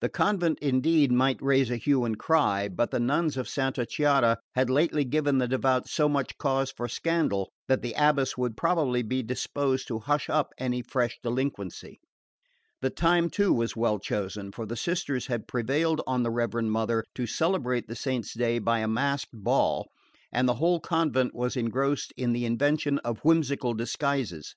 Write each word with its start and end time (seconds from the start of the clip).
The 0.00 0.08
convent 0.08 0.58
indeed 0.60 1.12
might 1.12 1.42
raise 1.42 1.70
a 1.70 1.76
hue 1.76 2.06
and 2.06 2.18
cry; 2.18 2.68
but 2.68 2.90
the 2.90 2.98
nuns 2.98 3.36
of 3.36 3.46
Santa 3.50 3.84
Chiara 3.84 4.38
had 4.54 4.70
lately 4.70 5.04
given 5.04 5.36
the 5.36 5.46
devout 5.46 5.86
so 5.86 6.08
much 6.08 6.38
cause 6.38 6.70
for 6.72 6.88
scandal 6.88 7.50
that 7.66 7.82
the 7.82 7.92
abbess 7.98 8.38
would 8.38 8.56
probably 8.56 9.02
be 9.02 9.22
disposed 9.22 9.86
to 9.88 9.98
hush 9.98 10.30
up 10.30 10.54
any 10.56 10.80
fresh 10.80 11.18
delinquency. 11.22 12.00
The 12.80 12.88
time 12.88 13.28
too 13.28 13.52
was 13.52 13.76
well 13.76 13.98
chosen; 13.98 14.52
for 14.52 14.64
the 14.64 14.74
sisters 14.74 15.26
had 15.26 15.46
prevailed 15.46 16.00
on 16.06 16.22
the 16.22 16.30
Reverend 16.30 16.72
Mother 16.72 17.04
to 17.16 17.26
celebrate 17.26 17.88
the 17.88 17.94
saint's 17.94 18.32
day 18.32 18.58
by 18.58 18.78
a 18.78 18.88
masked 18.88 19.34
ball, 19.34 19.90
and 20.32 20.48
the 20.48 20.54
whole 20.54 20.80
convent 20.80 21.34
was 21.34 21.58
engrossed 21.58 22.10
in 22.16 22.32
the 22.32 22.46
invention 22.46 23.00
of 23.00 23.18
whimsical 23.18 23.74
disguises. 23.74 24.54